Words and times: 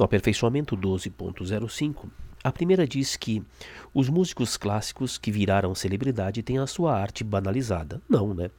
No 0.00 0.04
aperfeiçoamento 0.06 0.74
12.05, 0.78 2.08
a 2.42 2.50
primeira 2.50 2.88
diz 2.88 3.16
que 3.16 3.44
os 3.92 4.08
músicos 4.08 4.56
clássicos 4.56 5.18
que 5.18 5.30
viraram 5.30 5.74
celebridade 5.74 6.42
têm 6.42 6.56
a 6.56 6.66
sua 6.66 6.98
arte 6.98 7.22
banalizada. 7.22 8.00
Não, 8.08 8.32
né? 8.32 8.50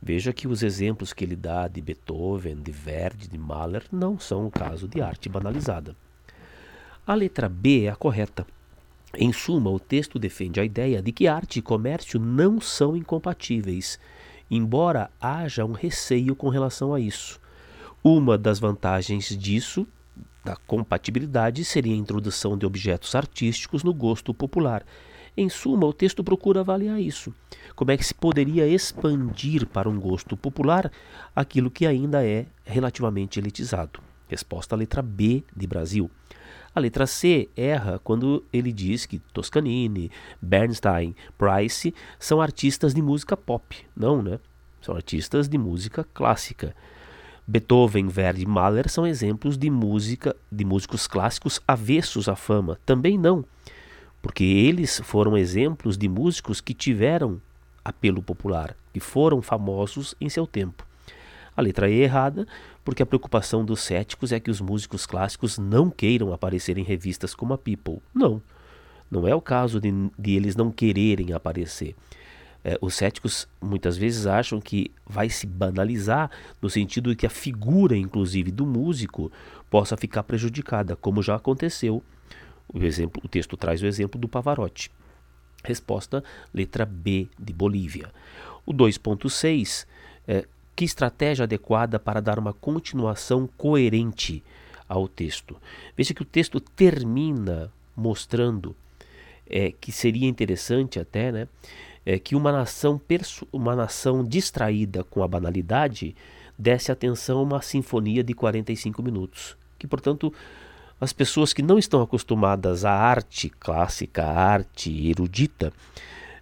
Veja 0.00 0.32
que 0.32 0.48
os 0.48 0.62
exemplos 0.62 1.12
que 1.12 1.22
ele 1.22 1.36
dá 1.36 1.68
de 1.68 1.82
Beethoven, 1.82 2.62
de 2.62 2.72
Verdi, 2.72 3.28
de 3.28 3.36
Mahler 3.36 3.84
não 3.92 4.18
são 4.18 4.46
o 4.46 4.50
caso 4.50 4.88
de 4.88 5.02
arte 5.02 5.28
banalizada. 5.28 5.94
A 7.06 7.12
letra 7.12 7.50
B 7.50 7.84
é 7.84 7.90
a 7.90 7.94
correta. 7.94 8.46
Em 9.14 9.30
suma, 9.30 9.68
o 9.68 9.78
texto 9.78 10.18
defende 10.18 10.58
a 10.58 10.64
ideia 10.64 11.02
de 11.02 11.12
que 11.12 11.28
arte 11.28 11.58
e 11.58 11.62
comércio 11.62 12.18
não 12.18 12.62
são 12.62 12.96
incompatíveis, 12.96 14.00
embora 14.50 15.10
haja 15.20 15.66
um 15.66 15.72
receio 15.72 16.34
com 16.34 16.48
relação 16.48 16.94
a 16.94 16.98
isso. 16.98 17.38
Uma 18.02 18.38
das 18.38 18.58
vantagens 18.58 19.36
disso 19.36 19.86
da 20.48 20.56
compatibilidade 20.66 21.62
seria 21.62 21.92
a 21.92 21.98
introdução 21.98 22.56
de 22.56 22.64
objetos 22.64 23.14
artísticos 23.14 23.84
no 23.84 23.92
gosto 23.92 24.32
popular. 24.32 24.82
Em 25.36 25.46
suma, 25.50 25.84
o 25.86 25.92
texto 25.92 26.24
procura 26.24 26.60
avaliar 26.60 26.98
isso. 26.98 27.34
Como 27.76 27.90
é 27.90 27.98
que 27.98 28.04
se 28.04 28.14
poderia 28.14 28.66
expandir 28.66 29.66
para 29.66 29.90
um 29.90 30.00
gosto 30.00 30.38
popular 30.38 30.90
aquilo 31.36 31.70
que 31.70 31.86
ainda 31.86 32.26
é 32.26 32.46
relativamente 32.64 33.38
elitizado? 33.38 34.00
Resposta 34.26 34.74
à 34.74 34.78
letra 34.78 35.02
B 35.02 35.44
de 35.54 35.66
Brasil. 35.66 36.10
A 36.74 36.80
letra 36.80 37.06
C 37.06 37.50
erra 37.54 38.00
quando 38.02 38.42
ele 38.50 38.72
diz 38.72 39.04
que 39.04 39.18
Toscanini, 39.18 40.10
Bernstein, 40.40 41.14
Price 41.36 41.94
são 42.18 42.40
artistas 42.40 42.94
de 42.94 43.02
música 43.02 43.36
pop. 43.36 43.76
Não, 43.94 44.22
né? 44.22 44.40
São 44.80 44.96
artistas 44.96 45.46
de 45.46 45.58
música 45.58 46.04
clássica. 46.14 46.74
Beethoven, 47.50 48.08
Verdi 48.08 48.42
e 48.42 48.46
Mahler 48.46 48.90
são 48.90 49.06
exemplos 49.06 49.56
de 49.56 49.70
música 49.70 50.36
de 50.52 50.66
músicos 50.66 51.06
clássicos 51.06 51.58
avessos 51.66 52.28
à 52.28 52.36
fama. 52.36 52.78
Também 52.84 53.16
não, 53.16 53.42
porque 54.20 54.44
eles 54.44 55.00
foram 55.02 55.34
exemplos 55.34 55.96
de 55.96 56.10
músicos 56.10 56.60
que 56.60 56.74
tiveram 56.74 57.40
apelo 57.82 58.22
popular, 58.22 58.76
que 58.92 59.00
foram 59.00 59.40
famosos 59.40 60.14
em 60.20 60.28
seu 60.28 60.46
tempo. 60.46 60.86
A 61.56 61.62
letra 61.62 61.88
E 61.88 62.02
é 62.02 62.04
errada, 62.04 62.46
porque 62.84 63.02
a 63.02 63.06
preocupação 63.06 63.64
dos 63.64 63.80
céticos 63.80 64.30
é 64.30 64.38
que 64.38 64.50
os 64.50 64.60
músicos 64.60 65.06
clássicos 65.06 65.56
não 65.56 65.88
queiram 65.88 66.34
aparecer 66.34 66.76
em 66.76 66.84
revistas 66.84 67.34
como 67.34 67.54
a 67.54 67.58
People. 67.58 68.02
Não, 68.14 68.42
não 69.10 69.26
é 69.26 69.34
o 69.34 69.40
caso 69.40 69.80
de, 69.80 69.90
de 70.18 70.36
eles 70.36 70.54
não 70.54 70.70
quererem 70.70 71.32
aparecer 71.32 71.96
é, 72.64 72.76
os 72.80 72.94
céticos 72.94 73.48
muitas 73.60 73.96
vezes 73.96 74.26
acham 74.26 74.60
que 74.60 74.90
vai 75.06 75.28
se 75.28 75.46
banalizar 75.46 76.30
no 76.60 76.68
sentido 76.68 77.10
de 77.10 77.16
que 77.16 77.26
a 77.26 77.30
figura, 77.30 77.96
inclusive, 77.96 78.50
do 78.50 78.66
músico 78.66 79.30
possa 79.70 79.96
ficar 79.96 80.22
prejudicada, 80.22 80.96
como 80.96 81.22
já 81.22 81.36
aconteceu. 81.36 82.02
O, 82.72 82.82
exemplo, 82.82 83.22
o 83.24 83.28
texto 83.28 83.56
traz 83.56 83.80
o 83.82 83.86
exemplo 83.86 84.20
do 84.20 84.28
Pavarotti. 84.28 84.90
Resposta, 85.64 86.22
letra 86.52 86.84
B 86.84 87.28
de 87.38 87.52
Bolívia. 87.52 88.12
O 88.66 88.72
2.6, 88.72 89.86
é, 90.26 90.44
que 90.76 90.84
estratégia 90.84 91.44
adequada 91.44 91.98
para 91.98 92.20
dar 92.20 92.38
uma 92.38 92.52
continuação 92.52 93.48
coerente 93.56 94.44
ao 94.88 95.08
texto? 95.08 95.56
Veja 95.96 96.12
que 96.12 96.22
o 96.22 96.26
texto 96.26 96.60
termina 96.60 97.72
mostrando 97.96 98.76
é, 99.48 99.72
que 99.72 99.90
seria 99.90 100.28
interessante 100.28 101.00
até, 101.00 101.32
né? 101.32 101.48
É, 102.08 102.18
que 102.18 102.34
uma 102.34 102.50
nação, 102.50 102.98
uma 103.52 103.76
nação 103.76 104.24
distraída 104.24 105.04
com 105.04 105.22
a 105.22 105.28
banalidade 105.28 106.16
desse 106.58 106.90
atenção 106.90 107.38
a 107.38 107.42
uma 107.42 107.60
sinfonia 107.60 108.24
de 108.24 108.32
45 108.32 109.02
minutos. 109.02 109.58
Que, 109.78 109.86
portanto, 109.86 110.32
as 110.98 111.12
pessoas 111.12 111.52
que 111.52 111.60
não 111.60 111.78
estão 111.78 112.00
acostumadas 112.00 112.86
à 112.86 112.92
arte 112.92 113.50
clássica, 113.50 114.24
à 114.24 114.32
arte 114.32 115.06
erudita, 115.06 115.70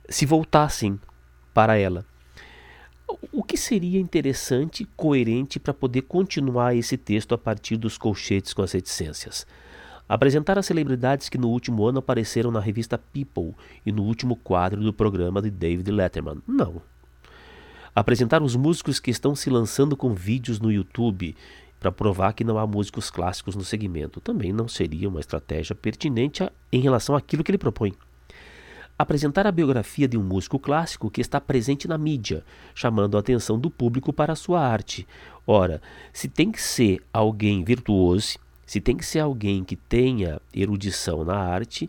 se 0.09 0.25
voltassem 0.25 1.01
para 1.53 1.77
ela. 1.77 2.07
O 3.33 3.43
que 3.43 3.57
seria 3.57 3.99
interessante, 3.99 4.85
coerente 4.97 5.59
para 5.59 5.75
poder 5.75 6.03
continuar 6.03 6.77
esse 6.77 6.97
texto 6.97 7.35
a 7.35 7.39
partir 7.39 7.77
dos 7.77 7.99
colchetes 7.99 8.55
com 8.55 8.63
as 8.63 8.71
reticências? 8.71 9.45
Apresentar 10.09 10.57
as 10.57 10.67
celebridades 10.67 11.29
que 11.29 11.37
no 11.37 11.49
último 11.49 11.85
ano 11.85 11.99
apareceram 11.99 12.53
na 12.53 12.61
revista 12.61 12.97
People 12.97 13.55
e 13.85 13.91
no 13.91 14.05
último 14.05 14.37
quadro 14.37 14.81
do 14.81 14.93
programa 14.93 15.43
de 15.43 15.51
David 15.51 15.91
Letterman. 15.91 16.41
Não. 16.47 16.81
Apresentar 17.93 18.41
os 18.41 18.55
músicos 18.55 19.01
que 19.01 19.11
estão 19.11 19.35
se 19.35 19.51
lançando 19.51 19.97
com 19.97 20.15
vídeos 20.15 20.61
no 20.61 20.71
YouTube 20.71 21.35
para 21.81 21.91
provar 21.91 22.35
que 22.35 22.45
não 22.45 22.57
há 22.57 22.67
músicos 22.67 23.11
clássicos 23.11 23.57
no 23.57 23.65
segmento. 23.65 24.21
Também 24.21 24.53
não 24.53 24.69
seria 24.69 25.09
uma 25.09 25.19
estratégia 25.19 25.75
pertinente 25.75 26.45
a, 26.45 26.53
em 26.73 26.81
relação 26.81 27.17
àquilo 27.17 27.43
que 27.43 27.51
ele 27.51 27.59
propõe. 27.59 27.93
Apresentar 28.99 29.47
a 29.47 29.53
biografia 29.53 30.07
de 30.07 30.17
um 30.17 30.23
músico 30.23 30.59
clássico 30.59 31.11
que 31.11 31.21
está 31.21 31.41
presente 31.41 31.89
na 31.89 31.99
mídia, 31.99 32.45
chamando 32.75 33.17
a 33.17 33.21
atenção 33.21 33.59
do 33.59 33.71
público 33.71 34.13
para 34.13 34.33
a 34.33 34.37
sua 34.37 34.61
arte. 34.61 35.07
Ora, 35.47 35.83
se 36.13 36.29
tem 36.29 36.51
que 36.51 36.63
ser 36.63 37.03
alguém 37.13 37.63
virtuoso, 37.63 38.39
se 38.67 38.81
tem 38.81 38.97
que 38.97 39.07
ser 39.07 39.21
alguém 39.21 39.63
que 39.63 39.77
tenha 39.77 40.41
erudição 40.53 41.25
na 41.25 41.37
arte, 41.37 41.89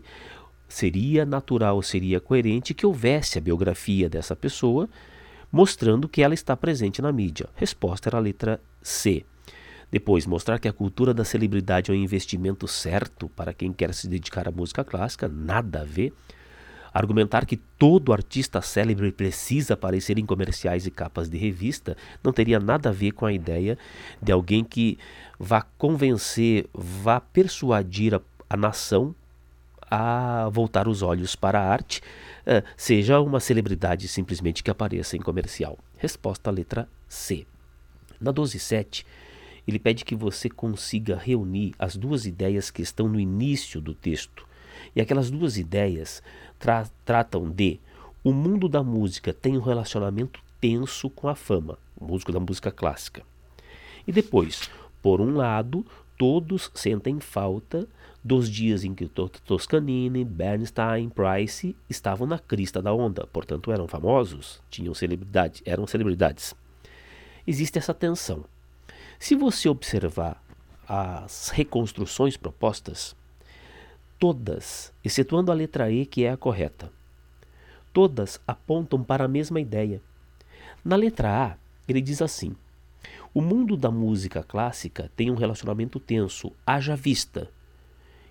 seria 0.68 1.26
natural, 1.26 1.82
seria 1.82 2.20
coerente 2.20 2.72
que 2.72 2.86
houvesse 2.86 3.36
a 3.36 3.40
biografia 3.40 4.08
dessa 4.08 4.36
pessoa 4.36 4.88
mostrando 5.50 6.08
que 6.08 6.22
ela 6.22 6.34
está 6.34 6.56
presente 6.56 7.00
na 7.00 7.10
mídia. 7.10 7.48
Resposta 7.54 8.08
era 8.08 8.18
a 8.18 8.20
letra 8.20 8.60
C. 8.82 9.24
Depois, 9.90 10.26
mostrar 10.26 10.58
que 10.58 10.68
a 10.68 10.72
cultura 10.72 11.14
da 11.14 11.24
celebridade 11.24 11.90
é 11.90 11.94
um 11.94 11.96
investimento 11.96 12.68
certo 12.68 13.28
para 13.30 13.54
quem 13.54 13.72
quer 13.72 13.94
se 13.94 14.06
dedicar 14.06 14.46
à 14.46 14.50
música 14.50 14.84
clássica, 14.84 15.26
nada 15.26 15.80
a 15.80 15.84
ver. 15.84 16.12
Argumentar 16.92 17.46
que 17.46 17.56
todo 17.56 18.12
artista 18.12 18.60
célebre 18.60 19.12
precisa 19.12 19.74
aparecer 19.74 20.18
em 20.18 20.26
comerciais 20.26 20.86
e 20.86 20.90
capas 20.90 21.28
de 21.28 21.36
revista 21.36 21.96
não 22.22 22.32
teria 22.32 22.58
nada 22.58 22.88
a 22.88 22.92
ver 22.92 23.12
com 23.12 23.26
a 23.26 23.32
ideia 23.32 23.78
de 24.22 24.32
alguém 24.32 24.64
que 24.64 24.98
vá 25.38 25.62
convencer, 25.76 26.66
vá 26.72 27.20
persuadir 27.20 28.14
a, 28.14 28.20
a 28.48 28.56
nação 28.56 29.14
a 29.90 30.48
voltar 30.50 30.86
os 30.86 31.02
olhos 31.02 31.34
para 31.34 31.60
a 31.60 31.66
arte, 31.66 32.00
uh, 32.42 32.62
seja 32.76 33.20
uma 33.20 33.40
celebridade 33.40 34.06
simplesmente 34.06 34.62
que 34.62 34.70
apareça 34.70 35.16
em 35.16 35.20
comercial. 35.20 35.78
Resposta 35.96 36.50
letra 36.50 36.88
C. 37.08 37.46
Na 38.20 38.32
12.7, 38.32 39.04
ele 39.66 39.78
pede 39.78 40.04
que 40.04 40.14
você 40.14 40.48
consiga 40.48 41.16
reunir 41.16 41.74
as 41.78 41.96
duas 41.96 42.26
ideias 42.26 42.70
que 42.70 42.82
estão 42.82 43.08
no 43.08 43.20
início 43.20 43.80
do 43.80 43.94
texto. 43.94 44.47
E 44.94 45.00
aquelas 45.00 45.30
duas 45.30 45.56
ideias 45.56 46.22
tra 46.58 46.86
tratam 47.04 47.48
de 47.50 47.80
o 48.22 48.32
mundo 48.32 48.68
da 48.68 48.82
música 48.82 49.32
tem 49.32 49.56
um 49.56 49.62
relacionamento 49.62 50.40
tenso 50.60 51.08
com 51.08 51.28
a 51.28 51.34
fama, 51.34 51.78
o 51.96 52.04
músico 52.04 52.32
da 52.32 52.40
música 52.40 52.70
clássica. 52.70 53.22
E 54.06 54.12
depois, 54.12 54.68
por 55.00 55.20
um 55.20 55.36
lado, 55.36 55.86
todos 56.16 56.70
sentem 56.74 57.20
falta 57.20 57.86
dos 58.22 58.50
dias 58.50 58.84
em 58.84 58.94
que 58.94 59.08
Toscanini, 59.08 60.24
Bernstein, 60.24 61.08
Price 61.08 61.76
estavam 61.88 62.26
na 62.26 62.38
crista 62.38 62.82
da 62.82 62.92
onda, 62.92 63.26
portanto 63.28 63.70
eram 63.72 63.86
famosos, 63.86 64.60
tinham 64.68 64.92
celebridade, 64.92 65.62
eram 65.64 65.86
celebridades. 65.86 66.54
Existe 67.46 67.78
essa 67.78 67.94
tensão. 67.94 68.44
Se 69.18 69.34
você 69.34 69.68
observar 69.68 70.42
as 70.86 71.50
reconstruções 71.50 72.36
propostas, 72.36 73.16
Todas, 74.18 74.92
excetuando 75.04 75.52
a 75.52 75.54
letra 75.54 75.90
E, 75.90 76.04
que 76.04 76.24
é 76.24 76.30
a 76.30 76.36
correta. 76.36 76.90
Todas 77.92 78.40
apontam 78.46 79.02
para 79.02 79.24
a 79.24 79.28
mesma 79.28 79.60
ideia. 79.60 80.02
Na 80.84 80.96
letra 80.96 81.52
A, 81.52 81.56
ele 81.86 82.00
diz 82.00 82.20
assim: 82.20 82.56
O 83.32 83.40
mundo 83.40 83.76
da 83.76 83.90
música 83.90 84.42
clássica 84.42 85.10
tem 85.16 85.30
um 85.30 85.36
relacionamento 85.36 86.00
tenso, 86.00 86.52
haja 86.66 86.96
vista. 86.96 87.48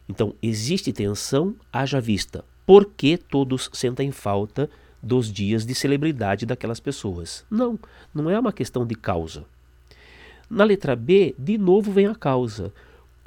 Então, 0.10 0.34
existe 0.42 0.92
tensão, 0.92 1.56
haja 1.72 2.02
vista. 2.02 2.44
Por 2.66 2.86
que 2.86 3.18
todos 3.18 3.70
sentem 3.72 4.12
falta 4.12 4.70
dos 5.02 5.32
dias 5.32 5.66
de 5.66 5.74
celebridade 5.74 6.46
daquelas 6.46 6.82
pessoas? 6.82 7.46
Não, 7.50 7.80
não 8.14 8.30
é 8.30 8.38
uma 8.38 8.52
questão 8.52 8.86
de 8.86 8.96
causa. 8.96 9.46
Na 10.50 10.64
letra 10.64 10.96
B, 10.96 11.36
de 11.38 11.58
novo 11.58 11.92
vem 11.92 12.08
a 12.08 12.16
causa. 12.16 12.74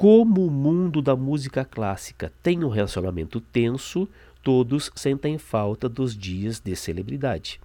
Como 0.01 0.47
o 0.47 0.51
mundo 0.51 1.03
da 1.03 1.15
música 1.15 1.63
clássica 1.63 2.33
tem 2.43 2.65
um 2.65 2.71
relacionamento 2.71 3.39
tenso, 3.39 4.09
todos 4.43 4.91
sentem 4.95 5.37
falta 5.37 5.91
dos 5.91 6.17
dias 6.17 6.59
de 6.59 6.75
celebridade. 6.75 7.61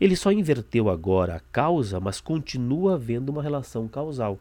Ele 0.00 0.16
só 0.16 0.32
inverteu 0.32 0.88
agora 0.88 1.36
a 1.36 1.40
causa, 1.52 2.00
mas 2.00 2.18
continua 2.18 2.94
havendo 2.94 3.28
uma 3.28 3.42
relação 3.42 3.86
causal. 3.88 4.38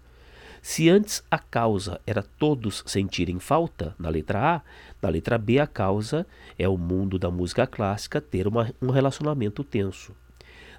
Se 0.61 0.87
antes 0.87 1.21
a 1.29 1.37
causa 1.37 1.99
era 2.07 2.23
todos 2.23 2.81
sentirem 2.85 3.37
falta, 3.37 3.93
na 3.99 4.07
letra 4.07 4.55
A, 4.55 4.61
na 5.01 5.09
letra 5.09 5.37
B 5.37 5.59
a 5.59 5.67
causa 5.67 6.25
é 6.57 6.69
o 6.69 6.77
mundo 6.77 7.19
da 7.19 7.29
música 7.29 7.67
clássica 7.67 8.21
ter 8.21 8.47
uma, 8.47 8.73
um 8.81 8.91
relacionamento 8.91 9.61
tenso. 9.61 10.15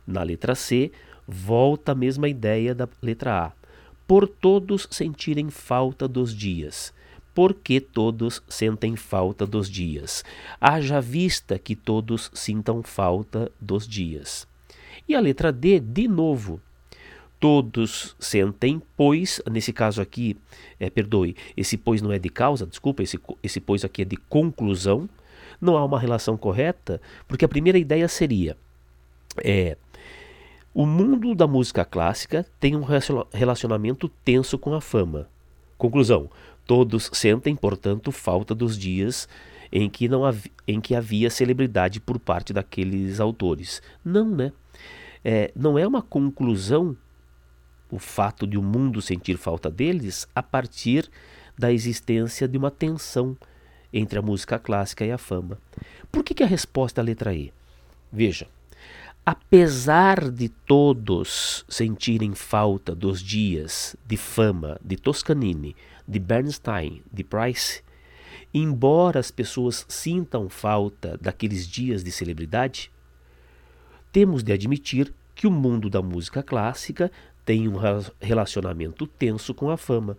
Na 0.06 0.23
letra 0.23 0.55
C, 0.55 0.91
volta 1.29 1.93
a 1.93 1.94
mesma 1.94 2.26
ideia 2.31 2.75
da 2.75 2.88
letra 3.02 3.49
A 3.49 3.66
por 4.06 4.29
todos 4.29 4.87
sentirem 4.91 5.50
falta 5.50 6.06
dos 6.06 6.35
dias. 6.35 6.94
porque 7.35 7.82
todos 7.82 8.43
sentem 8.49 8.97
falta 8.97 9.47
dos 9.47 9.69
dias. 9.69 10.25
Haja 10.58 11.03
vista 11.03 11.58
que 11.58 11.76
todos 11.76 12.31
sintam 12.32 12.82
falta 12.82 13.53
dos 13.61 13.87
dias. 13.87 14.49
E 15.06 15.14
a 15.14 15.20
letra 15.20 15.53
D, 15.53 15.79
de 15.79 16.08
novo, 16.08 16.58
todos 17.38 18.17
sentem, 18.19 18.81
pois, 18.97 19.43
nesse 19.50 19.70
caso 19.70 20.00
aqui, 20.00 20.35
é, 20.81 20.88
perdoe, 20.88 21.37
esse 21.55 21.76
pois 21.76 22.00
não 22.00 22.11
é 22.11 22.19
de 22.19 22.31
causa, 22.31 22.67
desculpa, 22.67 23.02
esse, 23.02 23.20
esse 23.43 23.61
pois 23.61 23.85
aqui 23.85 24.00
é 24.00 24.06
de 24.06 24.17
conclusão, 24.17 25.06
não 25.61 25.76
há 25.76 25.85
uma 25.85 26.00
relação 26.00 26.38
correta, 26.38 27.00
porque 27.29 27.44
a 27.44 27.49
primeira 27.49 27.79
ideia 27.79 28.09
seria, 28.09 28.56
é, 29.44 29.76
o 30.76 30.84
mundo 30.84 31.34
da 31.34 31.46
música 31.46 31.87
clássica 31.87 32.44
tem 32.61 32.76
um 32.76 32.84
relacionamento 33.32 34.11
tenso 34.23 34.58
com 34.58 34.75
a 34.75 34.81
fama. 34.82 35.26
Conclusão, 35.78 36.28
todos 36.67 37.08
sentem, 37.14 37.56
portanto, 37.56 38.12
falta 38.12 38.55
dos 38.55 38.76
dias 38.76 39.26
em 39.73 39.88
que, 39.88 40.06
não 40.06 40.23
havia, 40.23 40.52
em 40.69 40.78
que 40.78 40.94
havia 40.94 41.31
celebridade 41.31 41.99
por 41.99 42.19
parte 42.19 42.52
daqueles 42.52 43.20
autores. 43.20 43.81
Não, 44.05 44.28
né? 44.28 44.52
É, 45.25 45.50
não 45.56 45.78
é 45.78 45.87
uma 45.88 46.02
conclusão 46.02 46.94
o 47.90 47.99
fato 47.99 48.46
de 48.46 48.58
o 48.58 48.62
mundo 48.62 49.00
sentir 49.00 49.38
falta 49.38 49.70
deles 49.70 50.28
a 50.34 50.43
partir 50.43 51.08
da 51.56 51.73
existência 51.73 52.46
de 52.46 52.58
uma 52.58 52.70
tensão 52.70 53.34
entre 53.90 54.19
a 54.19 54.23
música 54.23 54.58
clássica 54.58 55.06
e 55.06 55.11
a 55.11 55.17
fama. 55.17 55.56
Por 56.12 56.23
que, 56.23 56.34
que 56.34 56.43
a 56.43 56.46
resposta 56.46 57.00
é 57.00 57.02
a 57.02 57.05
letra 57.05 57.32
E? 57.32 57.50
Veja, 58.12 58.46
apesar 59.26 60.31
de 60.31 60.49
todos 60.49 61.64
sentirem 61.69 62.32
falta 62.32 62.94
dos 62.94 63.20
dias 63.20 63.96
de 64.06 64.17
fama 64.17 64.78
de 64.81 64.96
Toscanini, 64.96 65.75
de 66.06 66.20
Bernstein, 66.20 67.02
de 67.12 67.25
Price, 67.25 67.82
embora 68.55 69.19
as 69.19 69.32
pessoas 69.32 69.84
sintam 69.88 70.49
falta 70.49 71.19
daqueles 71.20 71.67
dias 71.67 72.05
de 72.05 72.12
celebridade, 72.12 72.88
temos 74.12 74.44
de 74.44 74.52
admitir 74.52 75.12
que 75.34 75.49
o 75.49 75.50
mundo 75.50 75.90
da 75.90 76.00
música 76.00 76.40
clássica 76.40 77.11
tem 77.44 77.67
um 77.67 77.75
relacionamento 78.20 79.08
tenso 79.08 79.52
com 79.52 79.70
a 79.70 79.76
fama. 79.76 80.17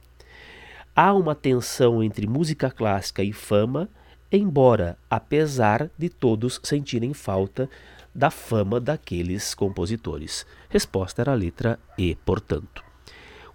Há 0.94 1.13
uma 1.13 1.33
tensão 1.33 2.04
entre 2.04 2.27
música 2.27 2.69
clássica 2.69 3.24
e 3.24 3.31
fama, 3.31 3.88
embora, 4.30 4.98
apesar 5.09 5.89
de 5.98 6.09
todos 6.09 6.59
sentirem 6.62 7.13
falta 7.13 7.69
da 8.18 8.31
fama 8.31 8.80
daqueles 8.80 9.54
compositores. 9.54 10.44
Resposta 10.69 11.22
era 11.22 11.34
a 11.34 11.36
letra 11.36 11.80
E, 11.96 12.16
portanto. 12.25 12.84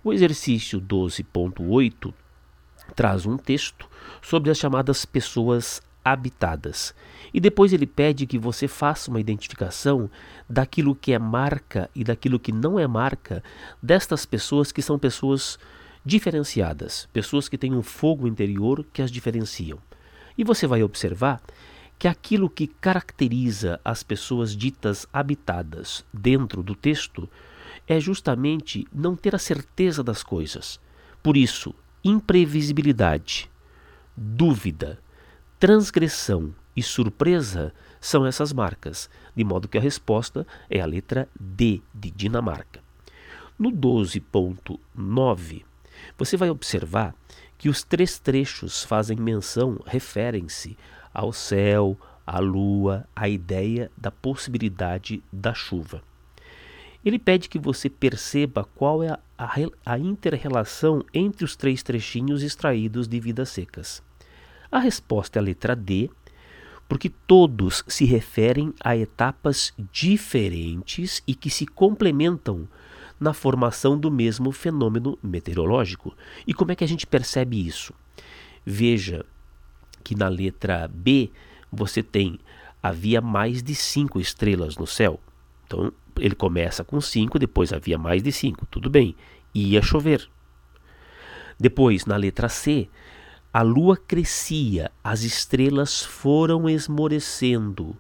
O 0.05 0.13
exercício 0.13 0.81
12.8 0.81 2.15
traz 2.95 3.27
um 3.27 3.37
texto 3.37 3.89
sobre 4.23 4.53
as 4.53 4.59
chamadas 4.59 5.05
pessoas 5.05 5.83
habitadas. 6.05 6.95
E 7.35 7.41
depois 7.41 7.73
ele 7.73 7.87
pede 7.87 8.25
que 8.25 8.39
você 8.39 8.69
faça 8.69 9.11
uma 9.11 9.21
identificação 9.21 10.09
daquilo 10.49 10.95
que 10.95 11.13
é 11.13 11.19
marca 11.19 11.91
e 11.93 12.05
daquilo 12.05 12.39
que 12.39 12.53
não 12.53 12.79
é 12.79 12.87
marca 12.87 13.43
destas 13.83 14.25
pessoas 14.25 14.71
que 14.71 14.83
são 14.83 14.97
pessoas 14.97 15.59
diferenciadas, 16.05 17.09
pessoas 17.13 17.49
que 17.49 17.59
têm 17.59 17.75
um 17.75 17.83
fogo 17.83 18.29
interior 18.29 18.87
que 18.93 19.03
as 19.03 19.11
diferenciam. 19.11 19.79
E 20.39 20.45
você 20.45 20.69
vai 20.69 20.85
observar 20.85 21.41
que 21.99 22.09
aquilo 22.09 22.51
que 22.51 22.67
caracteriza 22.67 23.81
as 23.85 24.03
pessoas 24.03 24.57
ditas 24.57 25.07
habitadas 25.13 26.05
dentro 26.13 26.63
do 26.63 26.75
texto 26.75 27.29
é 27.87 28.01
justamente 28.01 28.87
não 28.93 29.15
ter 29.17 29.35
a 29.35 29.39
certeza 29.39 30.03
das 30.03 30.23
coisas. 30.23 30.81
Por 31.23 31.37
isso, 31.37 31.75
imprevisibilidade, 32.05 33.51
dúvida, 34.17 34.99
transgressão 35.59 36.55
e 36.75 36.83
surpresa 36.83 37.73
são 38.01 38.27
essas 38.27 38.53
marcas, 38.53 39.09
de 39.35 39.45
modo 39.45 39.69
que 39.69 39.79
a 39.79 39.81
resposta 39.81 40.47
é 40.69 40.81
a 40.81 40.87
letra 40.87 41.29
D 41.39 41.81
de 41.95 42.11
Dinamarca. 42.11 42.81
No 43.59 43.71
12.9, 43.71 45.65
você 46.19 46.37
vai 46.37 46.51
observar 46.51 47.15
que 47.57 47.69
os 47.69 47.85
três 47.85 48.19
trechos 48.19 48.83
fazem 48.83 49.17
menção, 49.17 49.79
referem-se 49.87 50.77
ao 51.13 51.33
céu, 51.33 51.99
à 52.27 52.39
lua, 52.39 53.07
à 53.15 53.29
ideia 53.29 53.91
da 53.97 54.11
possibilidade 54.11 55.23
da 55.33 55.53
chuva. 55.53 56.03
Ele 57.05 57.19
pede 57.19 57.49
que 57.49 57.59
você 57.59 57.91
perceba 57.91 58.65
qual 58.77 59.03
é 59.03 59.09
a, 59.09 59.19
a, 59.37 59.51
a 59.85 59.99
inter-relação 59.99 61.05
entre 61.13 61.45
os 61.45 61.57
três 61.57 61.83
trechinhos 61.83 62.43
extraídos 62.43 63.09
de 63.09 63.19
Vidas 63.19 63.49
Secas. 63.49 64.03
A 64.71 64.79
resposta 64.79 65.39
é 65.39 65.41
a 65.41 65.43
letra 65.43 65.75
D, 65.75 66.09
porque 66.89 67.09
todos 67.27 67.83
se 67.89 68.05
referem 68.05 68.73
a 68.85 68.97
etapas 68.97 69.73
diferentes 69.91 71.23
e 71.27 71.35
que 71.35 71.51
se 71.51 71.67
complementam 71.67 72.69
na 73.19 73.33
formação 73.33 73.99
do 73.99 74.11
mesmo 74.11 74.53
fenômeno 74.53 75.19
meteorológico. 75.23 76.15
E 76.47 76.53
como 76.53 76.73
é 76.73 76.77
que 76.77 76.85
a 76.85 76.89
gente 76.89 77.07
percebe 77.07 77.67
isso? 77.67 77.93
Veja 78.65 79.25
que 80.03 80.15
na 80.15 80.29
letra 80.29 80.89
B 80.89 81.31
você 81.71 82.03
tem 82.03 82.39
havia 82.83 83.21
mais 83.21 83.63
de 83.63 83.75
cinco 83.75 84.19
estrelas 84.21 84.77
no 84.77 84.87
céu. 84.87 85.21
Então 85.67 85.93
ele 86.19 86.35
começa 86.35 86.83
com 86.85 87.01
cinco, 87.01 87.39
depois 87.39 87.73
havia 87.73 87.97
mais 87.97 88.23
de 88.23 88.33
cinco. 88.33 88.67
Tudo 88.67 88.91
bem, 88.91 89.15
ia 89.55 89.81
chover. 89.81 90.29
Depois, 91.59 92.07
na 92.07 92.17
letra 92.17 92.49
C, 92.49 92.89
a 93.53 93.63
lua 93.63 93.97
crescia, 93.97 94.91
as 95.03 95.23
estrelas 95.23 96.03
foram 96.03 96.69
esmorecendo. 96.69 97.97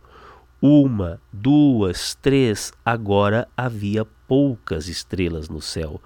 Uma, 0.60 1.20
duas, 1.32 2.14
três, 2.20 2.72
agora 2.84 3.48
havia 3.56 4.04
poucas 4.26 4.88
estrelas 4.88 5.48
no 5.48 5.60
céu. 5.60 6.00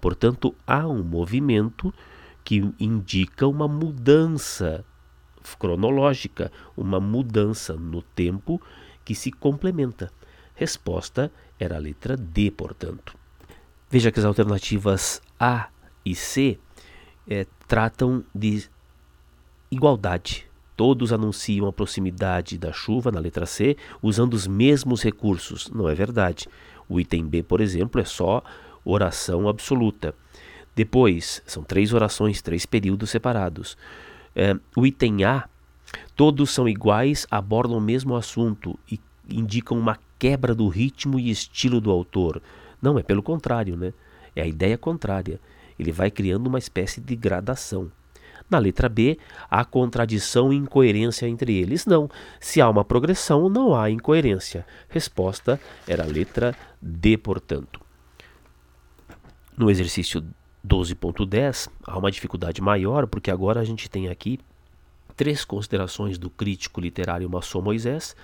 Portanto, 0.00 0.54
há 0.66 0.86
um 0.86 1.02
movimento 1.02 1.92
que 2.44 2.72
indica 2.78 3.46
uma 3.46 3.68
mudança 3.68 4.84
cronológica, 5.58 6.50
uma 6.76 7.00
mudança 7.00 7.74
no 7.74 8.02
tempo 8.02 8.60
que 9.04 9.14
se 9.14 9.30
complementa. 9.30 10.10
Resposta 10.54 11.32
era 11.58 11.76
a 11.76 11.78
letra 11.78 12.16
D, 12.16 12.50
portanto. 12.50 13.16
Veja 13.90 14.10
que 14.10 14.18
as 14.18 14.24
alternativas 14.24 15.20
A 15.38 15.68
e 16.04 16.14
C 16.14 16.58
é, 17.28 17.46
tratam 17.66 18.24
de 18.34 18.64
igualdade. 19.70 20.46
Todos 20.76 21.12
anunciam 21.12 21.66
a 21.66 21.72
proximidade 21.72 22.58
da 22.58 22.72
chuva, 22.72 23.12
na 23.12 23.20
letra 23.20 23.46
C, 23.46 23.76
usando 24.02 24.34
os 24.34 24.46
mesmos 24.46 25.02
recursos. 25.02 25.68
Não 25.70 25.88
é 25.88 25.94
verdade. 25.94 26.48
O 26.88 26.98
item 26.98 27.26
B, 27.26 27.42
por 27.42 27.60
exemplo, 27.60 28.00
é 28.00 28.04
só 28.04 28.42
oração 28.84 29.48
absoluta. 29.48 30.14
Depois, 30.74 31.42
são 31.46 31.62
três 31.62 31.92
orações, 31.92 32.40
três 32.40 32.64
períodos 32.64 33.10
separados. 33.10 33.76
É, 34.34 34.56
o 34.76 34.86
item 34.86 35.24
A, 35.24 35.48
todos 36.16 36.50
são 36.50 36.68
iguais, 36.68 37.26
abordam 37.30 37.78
o 37.78 37.80
mesmo 37.80 38.16
assunto 38.16 38.78
e 38.90 38.98
indicam 39.28 39.78
uma 39.78 39.98
quebra 40.18 40.54
do 40.54 40.68
ritmo 40.68 41.18
e 41.18 41.30
estilo 41.30 41.80
do 41.80 41.90
autor. 41.90 42.42
Não, 42.80 42.98
é 42.98 43.02
pelo 43.02 43.22
contrário, 43.22 43.76
né? 43.76 43.92
É 44.34 44.42
a 44.42 44.46
ideia 44.46 44.78
contrária. 44.78 45.40
Ele 45.78 45.92
vai 45.92 46.10
criando 46.10 46.46
uma 46.46 46.58
espécie 46.58 47.00
de 47.00 47.14
gradação. 47.16 47.90
Na 48.48 48.58
letra 48.58 48.88
B, 48.88 49.18
há 49.50 49.64
contradição 49.64 50.52
e 50.52 50.56
incoerência 50.56 51.26
entre 51.26 51.56
eles. 51.56 51.86
Não. 51.86 52.10
Se 52.38 52.60
há 52.60 52.68
uma 52.68 52.84
progressão, 52.84 53.48
não 53.48 53.74
há 53.74 53.90
incoerência. 53.90 54.66
Resposta 54.88 55.60
era 55.86 56.02
a 56.02 56.06
letra 56.06 56.54
D, 56.80 57.16
portanto. 57.16 57.80
No 59.56 59.70
exercício 59.70 60.22
12.10, 60.66 61.68
há 61.84 61.98
uma 61.98 62.10
dificuldade 62.10 62.60
maior, 62.60 63.06
porque 63.06 63.30
agora 63.30 63.60
a 63.60 63.64
gente 63.64 63.90
tem 63.90 64.08
aqui 64.08 64.38
três 65.16 65.44
considerações 65.44 66.18
do 66.18 66.30
crítico 66.30 66.80
literário 66.80 67.28
Maçom 67.28 67.60
Moisés, 67.60 68.16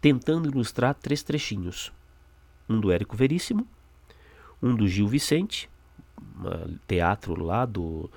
tentando 0.00 0.48
ilustrar 0.48 0.94
três 0.94 1.22
trechinhos. 1.22 1.92
Um 2.68 2.80
do 2.80 2.90
Érico 2.90 3.16
Veríssimo, 3.16 3.66
um 4.62 4.74
do 4.74 4.86
Gil 4.86 5.08
Vicente, 5.08 5.68
teatro 6.86 7.42
lá 7.42 7.64
do 7.64 8.10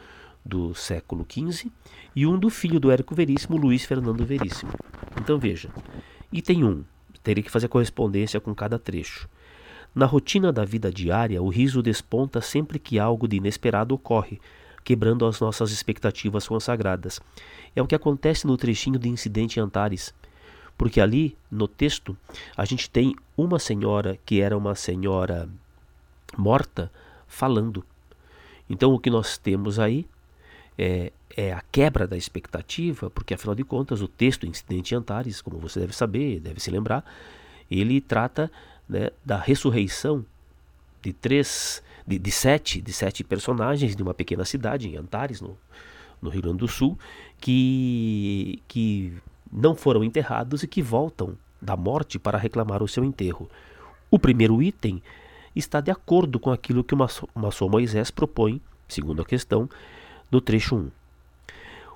do 0.45 0.75
século 0.75 1.25
XV 1.29 1.71
e 2.15 2.27
um 2.27 2.37
do 2.37 2.49
filho 2.49 2.79
do 2.79 2.91
Érico 2.91 3.15
Veríssimo, 3.15 3.57
Luiz 3.57 3.85
Fernando 3.85 4.25
Veríssimo. 4.25 4.73
Então 5.19 5.39
veja, 5.39 5.69
item 6.31 6.63
1, 6.65 6.83
teria 7.23 7.43
que 7.43 7.51
fazer 7.51 7.67
correspondência 7.67 8.41
com 8.41 8.53
cada 8.53 8.77
trecho. 8.77 9.29
Na 9.95 10.05
rotina 10.07 10.51
da 10.51 10.65
vida 10.65 10.91
diária, 10.91 11.41
o 11.41 11.49
riso 11.49 11.81
desponta 11.81 12.41
sempre 12.41 12.79
que 12.79 12.97
algo 12.97 13.27
de 13.27 13.37
inesperado 13.37 13.93
ocorre, 13.93 14.41
quebrando 14.83 15.25
as 15.25 15.39
nossas 15.39 15.71
expectativas 15.71 16.47
consagradas. 16.47 17.21
É 17.75 17.81
o 17.81 17.87
que 17.87 17.95
acontece 17.95 18.47
no 18.47 18.57
trechinho 18.57 18.97
de 18.97 19.07
Incidente 19.07 19.59
Antares, 19.59 20.13
porque 20.77 20.99
ali, 20.99 21.37
no 21.49 21.67
texto, 21.67 22.17
a 22.57 22.65
gente 22.65 22.89
tem 22.89 23.15
uma 23.37 23.59
senhora 23.59 24.17
que 24.25 24.41
era 24.41 24.57
uma 24.57 24.73
senhora 24.73 25.47
morta 26.35 26.91
falando. 27.27 27.85
Então 28.69 28.93
o 28.93 28.99
que 28.99 29.09
nós 29.09 29.37
temos 29.37 29.79
aí 29.79 30.07
é, 30.77 31.11
é 31.35 31.53
a 31.53 31.61
quebra 31.71 32.07
da 32.07 32.17
expectativa, 32.17 33.09
porque 33.11 33.35
afinal 33.35 33.53
de 33.55 33.63
contas 33.63 34.01
o 34.01 34.07
texto 34.07 34.47
Incidente 34.47 34.95
Antares, 34.95 35.41
como 35.41 35.59
você 35.59 35.79
deve 35.79 35.95
saber, 35.95 36.39
deve 36.39 36.59
se 36.59 36.71
lembrar, 36.71 37.05
ele 37.69 38.01
trata 38.01 38.51
né, 38.93 39.09
da 39.25 39.37
ressurreição 39.37 40.23
de 41.01 41.11
três, 41.11 41.81
de, 42.05 42.19
de, 42.19 42.31
sete, 42.31 42.79
de 42.79 42.93
sete 42.93 43.23
personagens 43.23 43.95
de 43.95 44.03
uma 44.03 44.13
pequena 44.13 44.45
cidade 44.45 44.87
em 44.87 44.95
Antares, 44.95 45.41
no, 45.41 45.57
no 46.21 46.29
Rio 46.29 46.43
Grande 46.43 46.59
do 46.59 46.67
Sul, 46.67 46.97
que, 47.39 48.61
que 48.67 49.11
não 49.51 49.73
foram 49.75 50.03
enterrados 50.03 50.61
e 50.61 50.67
que 50.67 50.81
voltam 50.81 51.35
da 51.59 51.75
morte 51.75 52.19
para 52.19 52.37
reclamar 52.37 52.83
o 52.83 52.87
seu 52.87 53.03
enterro. 53.03 53.49
O 54.11 54.19
primeiro 54.19 54.61
item 54.61 55.01
está 55.55 55.81
de 55.81 55.89
acordo 55.89 56.39
com 56.39 56.51
aquilo 56.51 56.83
que 56.83 56.93
o 56.93 56.97
maçom 56.97 57.69
Moisés 57.69 58.11
propõe, 58.11 58.61
segundo 58.87 59.23
a 59.23 59.25
questão, 59.25 59.67
no 60.31 60.39
trecho 60.39 60.75
1. 60.75 60.91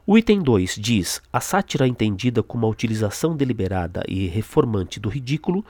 O 0.09 0.17
item 0.17 0.41
2 0.41 0.75
diz: 0.79 1.21
a 1.33 1.41
sátira 1.41 1.85
entendida 1.85 2.41
como 2.41 2.65
a 2.65 2.69
utilização 2.69 3.35
deliberada 3.35 4.05
e 4.07 4.25
reformante 4.25 5.01
do 5.01 5.09
ridículo 5.09 5.65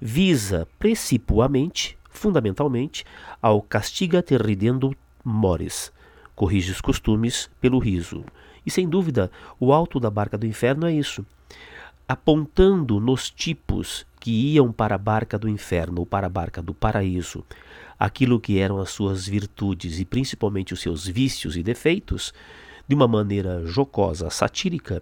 visa 0.00 0.68
precipuamente, 0.78 1.98
fundamentalmente, 2.08 3.04
ao 3.42 3.60
castiga 3.60 4.22
ter 4.22 4.40
ridendo 4.40 4.94
mores, 5.24 5.92
corrige 6.36 6.70
os 6.70 6.80
costumes 6.80 7.50
pelo 7.60 7.80
riso. 7.80 8.24
E 8.64 8.70
sem 8.70 8.88
dúvida, 8.88 9.28
o 9.58 9.72
alto 9.72 9.98
da 9.98 10.08
barca 10.08 10.38
do 10.38 10.46
inferno 10.46 10.86
é 10.86 10.92
isso. 10.92 11.26
Apontando 12.06 13.00
nos 13.00 13.28
tipos 13.28 14.06
que 14.20 14.52
iam 14.52 14.70
para 14.70 14.94
a 14.94 14.98
barca 14.98 15.36
do 15.36 15.48
inferno 15.48 16.02
ou 16.02 16.06
para 16.06 16.28
a 16.28 16.30
barca 16.30 16.62
do 16.62 16.72
paraíso, 16.72 17.44
aquilo 17.98 18.38
que 18.38 18.56
eram 18.56 18.78
as 18.78 18.90
suas 18.90 19.26
virtudes 19.26 19.98
e 19.98 20.04
principalmente 20.04 20.72
os 20.72 20.80
seus 20.80 21.08
vícios 21.08 21.56
e 21.56 21.62
defeitos, 21.64 22.32
de 22.90 22.94
uma 22.96 23.06
maneira 23.06 23.64
jocosa, 23.64 24.30
satírica, 24.30 25.00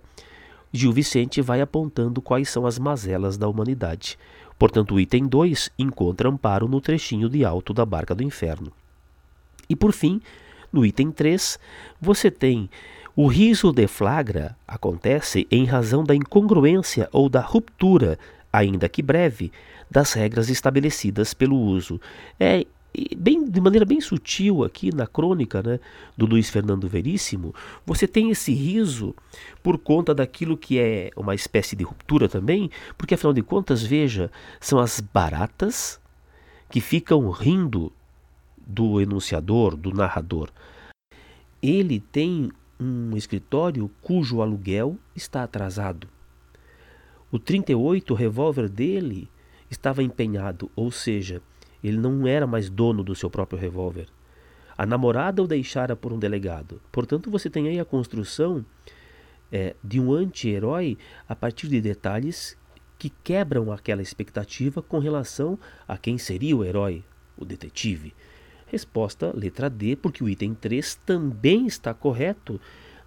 Gil 0.70 0.92
Vicente 0.92 1.40
vai 1.40 1.62
apontando 1.62 2.20
quais 2.20 2.50
são 2.50 2.66
as 2.66 2.78
mazelas 2.78 3.38
da 3.38 3.48
humanidade. 3.48 4.18
Portanto, 4.58 4.94
o 4.94 5.00
item 5.00 5.26
2 5.26 5.70
encontra 5.78 6.28
amparo 6.28 6.68
no 6.68 6.82
trechinho 6.82 7.30
de 7.30 7.46
alto 7.46 7.72
da 7.72 7.86
barca 7.86 8.14
do 8.14 8.22
inferno. 8.22 8.70
E 9.70 9.74
por 9.74 9.94
fim, 9.94 10.20
no 10.70 10.84
item 10.84 11.10
3, 11.10 11.58
você 11.98 12.30
tem 12.30 12.68
o 13.16 13.26
riso 13.26 13.72
de 13.72 13.86
flagra 13.86 14.54
acontece 14.66 15.48
em 15.50 15.64
razão 15.64 16.04
da 16.04 16.14
incongruência 16.14 17.08
ou 17.10 17.26
da 17.26 17.40
ruptura, 17.40 18.18
ainda 18.52 18.86
que 18.86 19.00
breve, 19.00 19.50
das 19.90 20.12
regras 20.12 20.50
estabelecidas 20.50 21.32
pelo 21.32 21.56
uso. 21.56 21.98
É 22.38 22.66
bem, 23.16 23.44
de 23.48 23.60
maneira 23.60 23.84
bem 23.84 24.00
sutil 24.00 24.64
aqui 24.64 24.94
na 24.94 25.06
crônica 25.06 25.62
né, 25.62 25.80
do 26.16 26.26
Luiz 26.26 26.50
Fernando 26.50 26.88
Veríssimo, 26.88 27.54
você 27.84 28.06
tem 28.06 28.30
esse 28.30 28.52
riso 28.52 29.14
por 29.62 29.78
conta 29.78 30.14
daquilo 30.14 30.56
que 30.56 30.78
é 30.78 31.10
uma 31.16 31.34
espécie 31.34 31.76
de 31.76 31.84
ruptura 31.84 32.28
também, 32.28 32.70
porque 32.96 33.14
afinal 33.14 33.32
de 33.32 33.42
contas, 33.42 33.82
veja, 33.82 34.30
são 34.60 34.78
as 34.78 35.00
baratas 35.00 36.00
que 36.70 36.80
ficam 36.80 37.30
rindo 37.30 37.92
do 38.56 39.00
enunciador, 39.00 39.76
do 39.76 39.92
narrador. 39.92 40.50
Ele 41.62 42.00
tem 42.00 42.50
um 42.78 43.16
escritório 43.16 43.90
cujo 44.00 44.40
aluguel 44.40 44.96
está 45.16 45.42
atrasado. 45.42 46.06
O 47.30 47.38
38 47.38 48.14
revólver 48.14 48.68
dele 48.68 49.28
estava 49.70 50.02
empenhado, 50.02 50.70
ou 50.74 50.90
seja, 50.90 51.42
ele 51.82 51.96
não 51.96 52.26
era 52.26 52.46
mais 52.46 52.68
dono 52.68 53.02
do 53.02 53.14
seu 53.14 53.30
próprio 53.30 53.58
revólver. 53.58 54.08
A 54.76 54.86
namorada 54.86 55.42
o 55.42 55.46
deixara 55.46 55.96
por 55.96 56.12
um 56.12 56.18
delegado. 56.18 56.80
Portanto, 56.92 57.30
você 57.30 57.50
tem 57.50 57.68
aí 57.68 57.80
a 57.80 57.84
construção 57.84 58.64
é, 59.50 59.74
de 59.82 59.98
um 59.98 60.12
anti-herói 60.12 60.96
a 61.28 61.34
partir 61.34 61.68
de 61.68 61.80
detalhes 61.80 62.56
que 62.98 63.10
quebram 63.10 63.72
aquela 63.72 64.02
expectativa 64.02 64.82
com 64.82 64.98
relação 64.98 65.58
a 65.86 65.96
quem 65.96 66.18
seria 66.18 66.56
o 66.56 66.64
herói, 66.64 67.04
o 67.36 67.44
detetive. 67.44 68.14
Resposta 68.66 69.32
letra 69.34 69.70
D, 69.70 69.96
porque 69.96 70.22
o 70.22 70.28
item 70.28 70.54
3 70.54 70.96
também 71.06 71.66
está 71.66 71.94
correto 71.94 72.60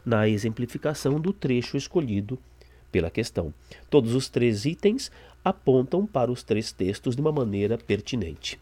na 0.03 0.27
exemplificação 0.27 1.19
do 1.19 1.31
trecho 1.31 1.77
escolhido 1.77 2.39
pela 2.91 3.11
questão. 3.11 3.53
Todos 3.89 4.15
os 4.15 4.27
três 4.29 4.65
itens 4.65 5.11
apontam 5.43 6.05
para 6.05 6.31
os 6.31 6.43
três 6.43 6.71
textos 6.71 7.15
de 7.15 7.21
uma 7.21 7.31
maneira 7.31 7.77
pertinente. 7.77 8.59